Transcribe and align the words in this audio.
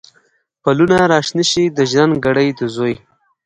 پلونه 0.61 0.97
را 1.11 1.19
شنه 1.27 1.43
شي، 1.51 1.63
د 1.77 1.79
ژرند 1.91 2.15
ګړی 2.25 2.47
د 2.59 2.61
زوی 2.75 2.95